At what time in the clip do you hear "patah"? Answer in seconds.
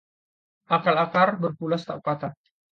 2.05-2.33